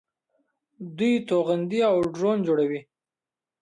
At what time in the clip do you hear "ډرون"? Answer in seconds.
2.13-2.37